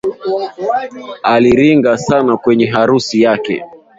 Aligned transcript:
Aliringa 1.23 1.97
sana 1.97 2.37
kweneye 2.37 2.69
harusi 2.71 3.21
yake 3.21 3.63